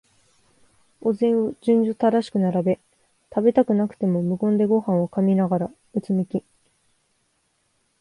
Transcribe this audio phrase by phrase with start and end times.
[1.01, 2.79] お膳を順序正しく並べ、
[3.29, 6.43] 食べたくなくても無言でごはんを噛みながら、うつむき、